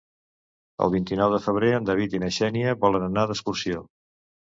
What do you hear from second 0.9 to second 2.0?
vint-i-nou de febrer en